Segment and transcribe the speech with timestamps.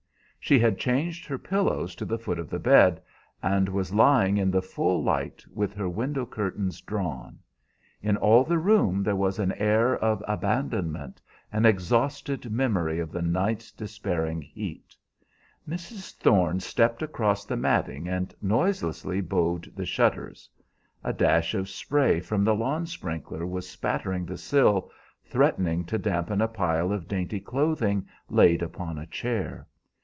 [0.43, 2.99] She had changed her pillows to the foot of the bed,
[3.43, 7.37] and was lying in the full light, with her window curtains drawn.
[8.01, 11.21] In all the room there was an air of abandonment,
[11.53, 14.95] an exhausted memory of the night's despairing heat.
[15.69, 16.15] Mrs.
[16.17, 20.49] Thorne stepped across the matting, and noiselessly bowed the shutters.
[21.03, 24.91] A dash of spray from the lawn sprinkler was spattering the sill,
[25.23, 29.67] threatening to dampen a pile of dainty clothing laid upon a chair.